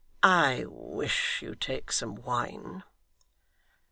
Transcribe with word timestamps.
I 0.23 0.65
wish 0.67 1.43
you'd 1.43 1.61
take 1.61 1.91
some 1.91 2.15
wine? 2.15 2.81